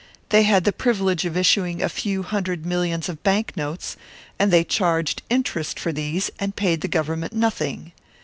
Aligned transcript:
They 0.29 0.41
had 0.41 0.63
the 0.63 0.73
privilege 0.73 1.25
of 1.25 1.37
issuing 1.37 1.79
a 1.79 1.87
few 1.87 2.23
hundred 2.23 2.65
millions 2.65 3.07
of 3.07 3.21
bank 3.21 3.55
notes, 3.55 3.97
and 4.39 4.51
they 4.51 4.63
charged 4.63 5.21
interest 5.29 5.79
for 5.79 5.93
these 5.93 6.31
and 6.39 6.55
paid 6.55 6.81
the 6.81 6.87
Government 6.87 7.33
nothing. 7.33 7.91